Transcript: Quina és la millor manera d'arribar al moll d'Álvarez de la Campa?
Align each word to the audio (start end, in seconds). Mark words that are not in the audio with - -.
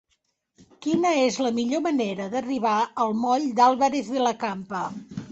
Quina 0.83 1.09
és 1.25 1.35
la 1.47 1.51
millor 1.57 1.83
manera 1.87 2.25
d'arribar 2.31 2.73
al 3.05 3.13
moll 3.25 3.45
d'Álvarez 3.59 4.09
de 4.15 4.23
la 4.29 4.33
Campa? 4.45 4.81